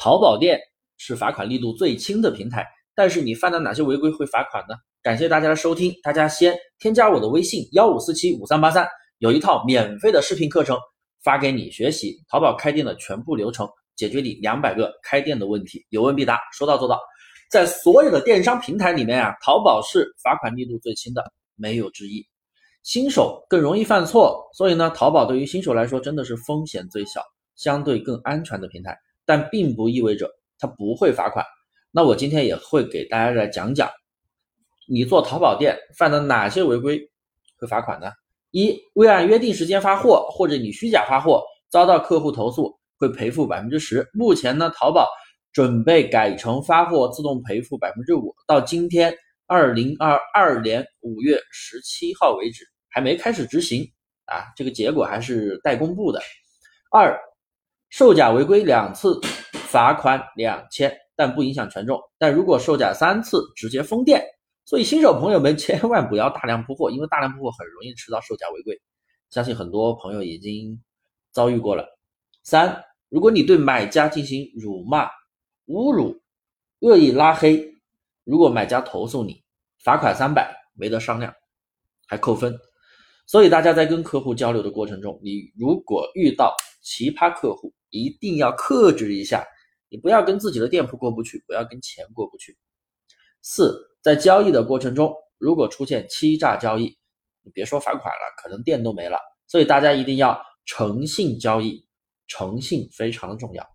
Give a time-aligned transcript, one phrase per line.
[0.00, 0.58] 淘宝店
[0.96, 4.74] 是罚款力度最轻的平台，但是你犯了哪些违规会罚款呢？
[5.02, 8.88] 感谢大家的收听，大家先添加我的微信幺五四七五三八三，
[9.18, 10.78] 有一套免费的视频课程
[11.22, 16.98] 发给你学习淘宝开店的全部流程，解决你两百个开店的问题，有问必答，说到做到。
[17.50, 21.22] 在所有的电商平台里面啊，淘宝是罚款力度最轻的，
[21.56, 22.26] 没有之一。
[22.82, 27.20] 新手更容易犯错，所以呢，淘宝对于新手来说真的是风险最小、
[27.54, 28.96] 相对更安全的平台。
[29.30, 30.28] 但并不意味着
[30.58, 31.46] 它不会罚款。
[31.92, 33.88] 那我今天也会给大家来讲讲，
[34.88, 36.98] 你做淘宝店犯了哪些违规
[37.56, 38.10] 会罚款呢？
[38.50, 44.04] 一、未按约定时间发货，或者你虚假发货遭到客户投诉，会赔付百分之十。
[44.12, 45.08] 目前呢，淘宝
[45.52, 48.34] 准备改成发货自动赔付百分之五。
[48.48, 49.14] 到今天
[49.46, 53.88] 二零二二年五月十七号为止，还没开始执行
[54.24, 56.20] 啊，这个结果还是待公布的。
[56.90, 57.16] 二。
[57.90, 59.20] 售假违规两次，
[59.52, 62.00] 罚款两千，但不影响权重。
[62.16, 64.24] 但如果售假三次，直接封店。
[64.64, 68.80] 所以新手朋友们 千万不要大量铺货，因为大量铺货很容易吃到售假违规。
[69.28, 70.80] 相信很多朋友已经
[71.32, 71.84] 遭遇过了。
[72.44, 75.06] 三，如果你对买家进行辱骂、
[75.66, 76.16] 侮辱、
[76.78, 77.74] 恶意拉黑，
[78.22, 79.42] 如果买家投诉你，
[79.82, 81.34] 罚款三百，没得商量，
[82.06, 82.56] 还扣分。
[83.26, 89.44] 所以大家在跟客户交流的过程中，你如果遇到奇葩客户，一定要克制一下，
[89.88, 92.56] 你不要跟自己的店铺过不去，不要跟钱过不去。
[93.42, 96.96] 四，在交易的过程中，如果出现欺诈交易，
[97.42, 99.18] 你别说罚款了，可能店都没了。
[99.46, 101.84] 所以大家一定要诚信交易，
[102.28, 103.66] 诚信非常的重要。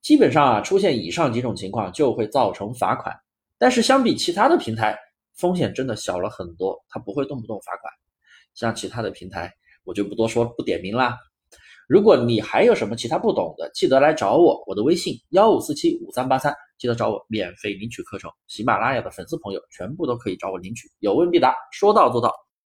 [0.00, 3.14] 基本上啊，出现以上几种情况就会造成罚款，
[3.58, 4.96] 但是相比其他的平台，
[5.34, 7.92] 风险真的小了很多，它不会动不动罚款。
[8.54, 9.52] 像其他的平台，
[9.84, 11.18] 我就不多说，不点名啦。
[11.88, 18.30] 如果你还有什么其他不懂的，记得来找我，我的微信幺五四七五三八三，记得找我免费领取课程。
[18.46, 22.30] 喜马拉雅的粉丝朋友全部都可以找我领取，有问必答，说到做到。